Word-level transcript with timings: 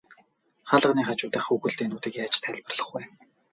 Хаалганы 0.69 1.01
хажуу 1.07 1.29
дахь 1.33 1.45
хүүхэлдэйнүүдийг 1.47 2.15
яаж 2.23 2.35
тайлбарлах 2.43 2.89
вэ? 2.93 3.01